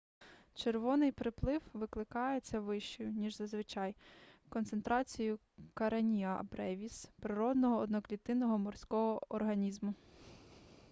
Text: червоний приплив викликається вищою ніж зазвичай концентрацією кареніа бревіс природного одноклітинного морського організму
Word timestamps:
червоний 0.53 1.11
приплив 1.11 1.61
викликається 1.73 2.59
вищою 2.59 3.11
ніж 3.11 3.37
зазвичай 3.37 3.95
концентрацією 4.49 5.39
кареніа 5.73 6.43
бревіс 6.51 7.09
природного 7.19 7.77
одноклітинного 7.77 8.57
морського 8.57 9.21
організму 9.33 9.93